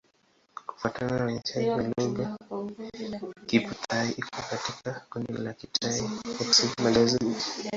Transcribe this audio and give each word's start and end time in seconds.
Kufuatana 0.67 1.17
na 1.19 1.25
uainishaji 1.25 1.69
wa 1.69 1.83
lugha, 1.97 2.37
Kiphu-Thai 3.45 4.09
iko 4.11 4.41
katika 4.49 5.01
kundi 5.09 5.33
la 5.33 5.53
Kitai 5.53 5.97
ya 5.99 6.03
Kusini-Magharibi. 6.37 7.35